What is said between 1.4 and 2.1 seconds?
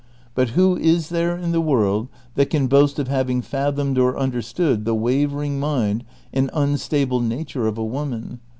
the world